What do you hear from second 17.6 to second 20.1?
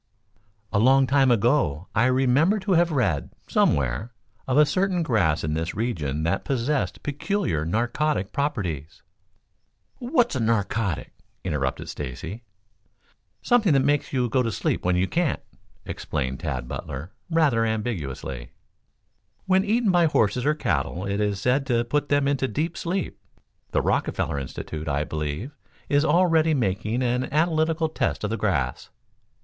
ambiguously. "When eaten by